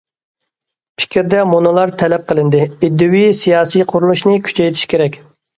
[1.01, 5.25] «پىكىر» دە مۇنۇلار تەلەپ قىلىندى: ئىدىيەۋى سىياسىي قۇرۇلۇشنى كۈچەيتىش كېرەك.